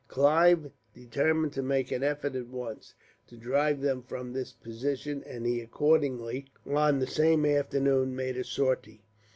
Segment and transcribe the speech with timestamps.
[0.07, 2.95] Clive determined to make an effort, at once,
[3.27, 8.43] to drive them from this position, and he accordingly, on the same afternoon, made a
[8.43, 9.03] sortie.